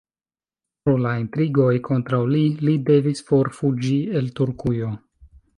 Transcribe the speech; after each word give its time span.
Pro 0.87 0.95
la 1.01 1.11
intrigoj 1.23 1.75
kontraŭ 1.89 2.23
li, 2.37 2.41
li 2.69 2.75
devis 2.89 3.23
forfuĝi 3.31 4.03
el 4.23 4.33
Turkujo. 4.41 4.95